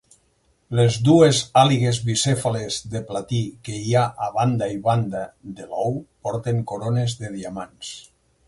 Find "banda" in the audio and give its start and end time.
4.41-4.71, 4.91-5.23